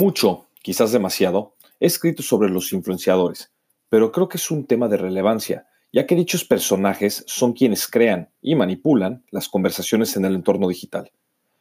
Mucho, 0.00 0.46
quizás 0.62 0.92
demasiado, 0.92 1.56
he 1.78 1.84
escrito 1.84 2.22
sobre 2.22 2.48
los 2.48 2.72
influenciadores, 2.72 3.52
pero 3.90 4.10
creo 4.12 4.30
que 4.30 4.38
es 4.38 4.50
un 4.50 4.64
tema 4.64 4.88
de 4.88 4.96
relevancia, 4.96 5.66
ya 5.92 6.06
que 6.06 6.14
dichos 6.14 6.42
personajes 6.42 7.22
son 7.26 7.52
quienes 7.52 7.86
crean 7.86 8.30
y 8.40 8.54
manipulan 8.54 9.26
las 9.30 9.50
conversaciones 9.50 10.16
en 10.16 10.24
el 10.24 10.36
entorno 10.36 10.68
digital. 10.68 11.12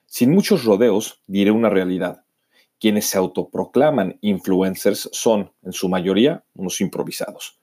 Sin 0.05 0.31
muchos 0.31 0.63
rodeos, 0.63 1.21
diré 1.27 1.51
una 1.51 1.69
realidad. 1.69 2.23
Quienes 2.79 3.07
se 3.07 3.17
autoproclaman 3.17 4.19
influencers 4.21 5.09
son, 5.11 5.51
en 5.61 5.73
su 5.73 5.89
mayoría, 5.89 6.45
unos 6.53 6.79
improvisados. 6.79 7.59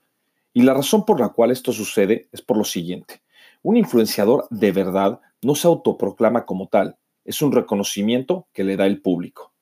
Y 0.52 0.60
la 0.60 0.74
razón 0.74 1.06
por 1.06 1.20
la 1.20 1.30
cual 1.30 1.52
esto 1.52 1.72
sucede 1.72 2.28
es 2.32 2.42
por 2.42 2.58
lo 2.58 2.64
siguiente. 2.64 3.22
Un 3.62 3.78
influenciador 3.78 4.46
de 4.50 4.72
verdad 4.72 5.20
no 5.40 5.54
se 5.54 5.68
autoproclama 5.68 6.44
como 6.44 6.68
tal, 6.68 6.98
es 7.24 7.40
un 7.40 7.52
reconocimiento 7.52 8.46
que 8.52 8.62
le 8.62 8.76
da 8.76 8.84
el 8.84 9.00
público. 9.00 9.55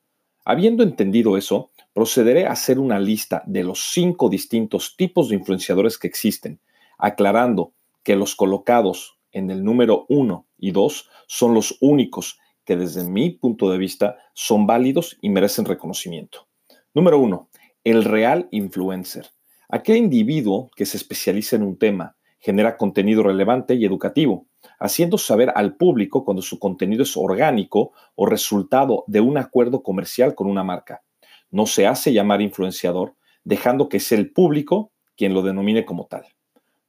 Habiendo 0.45 0.83
entendido 0.83 1.37
eso, 1.39 1.71
procederé 1.95 2.46
a 2.46 2.53
hacer 2.53 2.79
una 2.79 2.99
lista 2.99 3.43
de 3.46 3.64
los 3.64 3.93
cinco 3.93 4.29
distintos 4.29 4.95
tipos 4.96 5.29
de 5.29 5.37
influenciadores 5.37 5.96
que 5.96 6.07
existen, 6.07 6.61
aclarando 6.99 7.73
que 8.03 8.17
los 8.17 8.37
colocados 8.37 9.18
en 9.32 9.51
el 9.51 9.65
número 9.65 10.04
uno 10.09 10.46
y 10.59 10.71
dos 10.71 11.09
son 11.27 11.54
los 11.54 11.79
únicos 11.81 12.39
que 12.65 12.77
desde 12.77 13.04
mi 13.04 13.31
punto 13.31 13.71
de 13.71 13.79
vista 13.79 14.17
son 14.32 14.67
válidos 14.67 15.17
y 15.21 15.31
merecen 15.31 15.65
reconocimiento. 15.65 16.46
Número 16.95 17.18
uno, 17.18 17.49
el 17.82 18.04
real 18.04 18.49
influencer. 18.51 19.31
Aquel 19.68 19.96
individuo 19.96 20.71
que 20.76 20.87
se 20.87 20.96
especializa 20.96 21.57
en 21.57 21.63
un 21.63 21.79
tema, 21.79 22.17
genera 22.44 22.76
contenido 22.76 23.22
relevante 23.22 23.75
y 23.75 23.86
educativo, 23.86 24.44
haciendo 24.79 25.16
saber 25.16 25.50
al 25.54 25.76
público 25.76 26.26
cuando 26.26 26.43
su 26.43 26.58
contenido 26.58 27.03
es 27.03 27.17
orgánico 27.17 27.93
o 28.17 28.26
resultado 28.26 29.04
de 29.07 29.22
un 29.22 29.39
acuerdo 29.39 29.82
comercial 29.82 30.34
con 30.34 30.46
una 30.46 30.62
marca. 30.62 31.03
No 31.50 31.64
se 31.64 31.86
hace 31.86 32.12
llamar 32.12 32.42
influenciador, 32.42 33.14
dejando 33.44 33.89
que 33.89 33.98
sea 33.98 34.19
el 34.19 34.31
público 34.31 34.92
quien 35.17 35.33
lo 35.33 35.41
denomine 35.41 35.86
como 35.86 36.05
tal. 36.05 36.27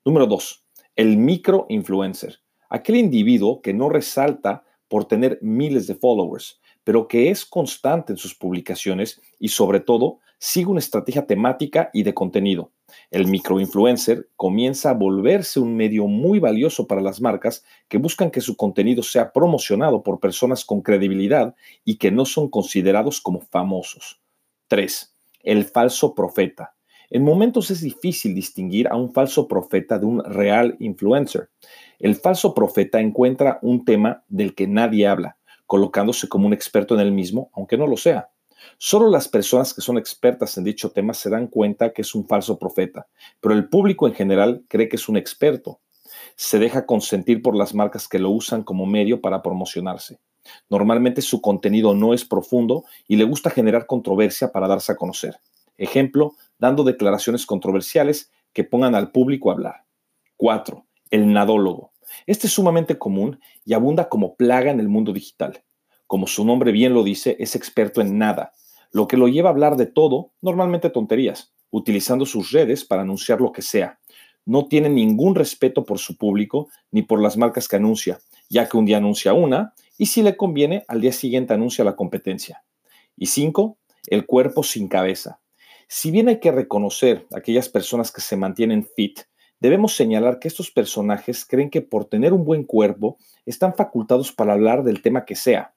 Número 0.04 0.28
2. 0.28 0.66
El 0.98 1.16
micro-influencer. 1.16 2.42
Aquel 2.70 2.98
individuo 2.98 3.62
que 3.62 3.74
no 3.74 3.88
resalta 3.88 4.66
por 4.90 5.06
tener 5.06 5.40
miles 5.42 5.88
de 5.88 5.96
followers, 5.96 6.60
pero 6.84 7.08
que 7.08 7.30
es 7.30 7.46
constante 7.46 8.12
en 8.12 8.18
sus 8.18 8.36
publicaciones 8.36 9.22
y 9.40 9.48
sobre 9.48 9.80
todo 9.80 10.20
sigue 10.46 10.68
una 10.68 10.80
estrategia 10.80 11.26
temática 11.26 11.90
y 11.92 12.04
de 12.04 12.14
contenido. 12.14 12.72
El 13.10 13.26
microinfluencer 13.26 14.30
comienza 14.36 14.92
a 14.92 14.94
volverse 14.94 15.60
un 15.60 15.76
medio 15.76 16.06
muy 16.06 16.38
valioso 16.38 16.86
para 16.86 17.02
las 17.02 17.20
marcas 17.20 17.64
que 17.88 17.98
buscan 17.98 18.30
que 18.30 18.42
su 18.42 18.56
contenido 18.56 19.02
sea 19.02 19.34
promocionado 19.34 20.04
por 20.04 20.20
personas 20.20 20.64
con 20.64 20.82
credibilidad 20.82 21.56
y 21.84 21.98
que 21.98 22.12
no 22.12 22.26
son 22.26 22.48
considerados 22.48 23.22
como 23.22 23.42
famosos. 23.42 24.22
3. 24.68 25.16
El 25.42 25.66
falso 25.66 26.14
profeta. 26.14 26.76
En 27.10 27.24
momentos 27.24 27.72
es 27.72 27.82
difícil 27.82 28.36
distinguir 28.36 28.88
a 28.88 28.96
un 28.96 29.14
falso 29.14 29.48
profeta 29.48 29.98
de 29.98 30.06
un 30.06 30.24
real 30.24 30.76
influencer. 30.80 31.50
El 31.98 32.14
falso 32.14 32.54
profeta 32.54 33.00
encuentra 33.00 33.58
un 33.64 33.84
tema 33.84 34.24
del 34.28 34.54
que 34.54 34.68
nadie 34.68 35.08
habla, 35.08 35.38
colocándose 35.66 36.30
como 36.30 36.46
un 36.46 36.54
experto 36.54 36.94
en 36.94 37.02
el 37.02 37.12
mismo, 37.12 37.50
aunque 37.56 37.78
no 37.78 37.88
lo 37.88 37.98
sea. 37.98 38.30
Solo 38.78 39.10
las 39.10 39.28
personas 39.28 39.74
que 39.74 39.82
son 39.82 39.98
expertas 39.98 40.58
en 40.58 40.64
dicho 40.64 40.92
tema 40.92 41.14
se 41.14 41.30
dan 41.30 41.48
cuenta 41.48 41.94
que 41.94 42.02
es 42.02 42.14
un 42.14 42.28
falso 42.28 42.60
profeta, 42.60 43.08
pero 43.40 43.56
el 43.56 43.70
público 43.70 44.08
en 44.08 44.14
general 44.14 44.64
cree 44.68 44.90
que 44.90 44.98
es 44.98 45.08
un 45.08 45.18
experto. 45.18 45.80
Se 46.36 46.60
deja 46.60 46.86
consentir 46.86 47.42
por 47.42 47.56
las 47.56 47.74
marcas 47.74 48.08
que 48.08 48.20
lo 48.20 48.30
usan 48.30 48.64
como 48.64 48.86
medio 48.86 49.22
para 49.22 49.42
promocionarse. 49.42 50.20
Normalmente 50.70 51.22
su 51.22 51.42
contenido 51.42 51.96
no 51.96 52.14
es 52.14 52.26
profundo 52.26 52.84
y 53.08 53.16
le 53.16 53.24
gusta 53.24 53.50
generar 53.50 53.86
controversia 53.88 54.52
para 54.52 54.68
darse 54.68 54.92
a 54.92 54.96
conocer. 54.96 55.38
Ejemplo, 55.78 56.36
dando 56.60 56.84
declaraciones 56.84 57.46
controversiales 57.46 58.32
que 58.54 58.64
pongan 58.64 58.96
al 58.96 59.12
público 59.12 59.50
a 59.50 59.54
hablar. 59.54 59.86
4. 60.38 60.86
El 61.12 61.32
nadólogo. 61.34 61.92
Este 62.28 62.48
es 62.48 62.54
sumamente 62.54 62.98
común 62.98 63.40
y 63.64 63.74
abunda 63.74 64.10
como 64.10 64.36
plaga 64.36 64.72
en 64.72 64.80
el 64.80 64.90
mundo 64.90 65.12
digital. 65.14 65.64
Como 66.08 66.28
su 66.28 66.46
nombre 66.46 66.72
bien 66.72 66.94
lo 66.94 67.04
dice, 67.04 67.36
es 67.40 67.56
experto 67.56 68.00
en 68.00 68.18
nada, 68.18 68.54
lo 68.96 69.10
que 69.10 69.18
lo 69.18 69.28
lleva 69.28 69.50
a 69.50 69.52
hablar 69.52 69.76
de 69.76 69.88
todo, 69.88 70.32
normalmente 70.42 70.90
tonterías, 70.90 71.54
utilizando 71.70 72.26
sus 72.26 72.54
redes 72.54 72.86
para 72.86 73.02
anunciar 73.02 73.42
lo 73.42 73.52
que 73.52 73.62
sea. 73.62 74.00
No 74.46 74.70
tiene 74.70 74.88
ningún 74.88 75.36
respeto 75.36 75.84
por 75.84 76.00
su 76.00 76.16
público 76.16 76.70
ni 76.92 77.02
por 77.02 77.22
las 77.22 77.36
marcas 77.36 77.68
que 77.68 77.76
anuncia, 77.76 78.20
ya 78.50 78.70
que 78.70 78.78
un 78.78 78.86
día 78.86 78.96
anuncia 78.96 79.34
una 79.34 79.74
y 79.98 80.06
si 80.06 80.22
le 80.22 80.38
conviene, 80.38 80.86
al 80.88 81.02
día 81.02 81.12
siguiente 81.12 81.54
anuncia 81.54 81.84
la 81.84 81.98
competencia. 81.98 82.64
Y 83.18 83.26
cinco, 83.26 83.78
el 84.08 84.26
cuerpo 84.26 84.64
sin 84.64 84.88
cabeza. 84.88 85.42
Si 85.90 86.10
bien 86.10 86.30
hay 86.30 86.40
que 86.40 86.54
reconocer 86.54 87.28
a 87.34 87.40
aquellas 87.40 87.68
personas 87.68 88.14
que 88.14 88.22
se 88.22 88.38
mantienen 88.38 88.88
fit, 88.96 89.20
debemos 89.60 89.94
señalar 89.94 90.40
que 90.40 90.48
estos 90.48 90.72
personajes 90.72 91.44
creen 91.44 91.70
que 91.70 91.82
por 91.82 92.06
tener 92.06 92.32
un 92.32 92.46
buen 92.46 92.64
cuerpo 92.64 93.18
están 93.46 93.76
facultados 93.76 94.32
para 94.32 94.54
hablar 94.54 94.86
del 94.86 95.02
tema 95.02 95.26
que 95.26 95.36
sea. 95.36 95.75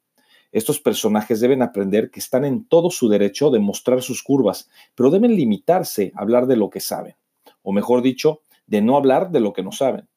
Estos 0.51 0.81
personajes 0.81 1.41
deben 1.41 1.63
aprender 1.63 2.11
que 2.11 2.21
están 2.21 2.45
en 2.45 2.67
todo 2.67 2.91
su 2.91 3.09
derecho 3.09 3.51
de 3.51 3.59
mostrar 3.59 4.03
sus 4.03 4.23
curvas, 4.23 4.71
pero 4.95 5.11
deben 5.11 5.37
limitarse 5.37 6.13
a 6.15 6.23
hablar 6.23 6.47
de 6.47 6.57
lo 6.57 6.71
que 6.71 6.81
saben, 6.81 7.17
o 7.63 7.73
mejor 7.73 8.03
dicho, 8.03 8.43
de 8.67 8.81
no 8.81 8.97
hablar 8.97 9.31
de 9.31 9.41
lo 9.41 9.53
que 9.53 9.63
no 9.63 9.73
saben. 9.73 10.09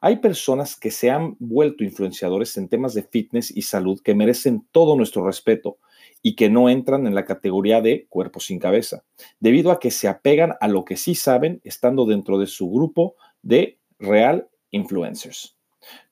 Hay 0.00 0.16
personas 0.16 0.76
que 0.76 0.92
se 0.92 1.10
han 1.10 1.36
vuelto 1.40 1.82
influenciadores 1.82 2.56
en 2.56 2.68
temas 2.68 2.94
de 2.94 3.02
fitness 3.02 3.50
y 3.50 3.62
salud 3.62 4.00
que 4.00 4.14
merecen 4.14 4.66
todo 4.70 4.94
nuestro 4.94 5.26
respeto 5.26 5.78
y 6.22 6.36
que 6.36 6.50
no 6.50 6.68
entran 6.68 7.06
en 7.06 7.14
la 7.14 7.24
categoría 7.24 7.80
de 7.80 8.06
cuerpo 8.08 8.38
sin 8.38 8.60
cabeza, 8.60 9.04
debido 9.40 9.72
a 9.72 9.80
que 9.80 9.90
se 9.90 10.06
apegan 10.06 10.54
a 10.60 10.68
lo 10.68 10.84
que 10.84 10.96
sí 10.96 11.14
saben 11.14 11.60
estando 11.64 12.06
dentro 12.06 12.38
de 12.38 12.46
su 12.46 12.70
grupo 12.70 13.16
de 13.42 13.78
real 13.98 14.48
influencers. 14.70 15.57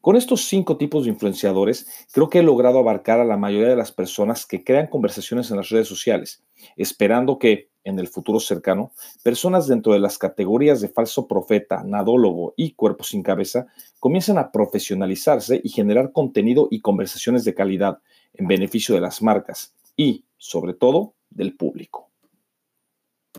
Con 0.01 0.17
estos 0.17 0.47
cinco 0.47 0.77
tipos 0.77 1.05
de 1.05 1.11
influenciadores, 1.11 2.07
creo 2.13 2.31
que 2.31 2.39
he 2.39 2.43
logrado 2.43 2.79
abarcar 2.79 3.21
a 3.21 3.25
la 3.25 3.37
mayoría 3.37 3.69
de 3.69 3.77
las 3.77 3.93
personas 3.93 4.47
que 4.47 4.63
crean 4.63 4.87
conversaciones 4.87 5.51
en 5.51 5.57
las 5.57 5.69
redes 5.69 5.89
sociales, 5.89 6.45
esperando 6.77 7.39
que, 7.39 7.71
en 7.85 7.99
el 7.99 8.09
futuro 8.09 8.41
cercano, 8.41 8.93
personas 9.23 9.67
dentro 9.69 9.93
de 9.93 10.01
las 10.01 10.19
categorías 10.19 10.81
de 10.81 10.89
falso 10.89 11.29
profeta, 11.29 11.83
nadólogo 11.85 12.55
y 12.57 12.73
cuerpo 12.73 13.05
sin 13.05 13.23
cabeza 13.23 13.67
comiencen 14.01 14.39
a 14.39 14.51
profesionalizarse 14.51 15.61
y 15.63 15.69
generar 15.69 16.13
contenido 16.13 16.69
y 16.71 16.81
conversaciones 16.81 17.45
de 17.45 17.55
calidad 17.55 17.99
en 18.35 18.49
beneficio 18.49 18.95
de 18.95 19.01
las 19.01 19.23
marcas 19.23 19.75
y, 19.97 20.25
sobre 20.37 20.75
todo, 20.75 21.15
del 21.31 21.57
público. 21.57 22.11